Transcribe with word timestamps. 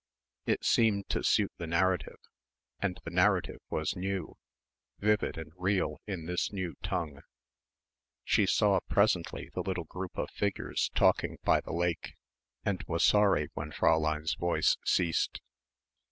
It 0.47 0.65
seemed 0.65 1.09
to 1.09 1.21
suit 1.23 1.51
the 1.59 1.67
narrative 1.67 2.17
and 2.79 2.99
the 3.03 3.11
narrative 3.11 3.61
was 3.69 3.95
new, 3.95 4.35
vivid 4.97 5.37
and 5.37 5.51
real 5.55 5.99
in 6.07 6.25
this 6.25 6.51
new 6.51 6.73
tongue. 6.81 7.21
She 8.23 8.47
saw 8.47 8.79
presently 8.89 9.51
the 9.53 9.61
little 9.61 9.83
group 9.85 10.17
of 10.17 10.31
figures 10.31 10.89
talking 10.95 11.37
by 11.43 11.61
the 11.61 11.71
lake 11.71 12.15
and 12.65 12.81
was 12.87 13.03
sorry 13.03 13.49
when 13.53 13.71
Fräulein's 13.71 14.33
voice 14.33 14.75
ceased. 14.83 15.39